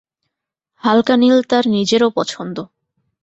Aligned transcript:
হালকা 0.83 1.15
নীল 1.17 1.37
তার 1.43 1.63
নিজেরও 1.67 2.09
পছন্দ। 2.09 2.57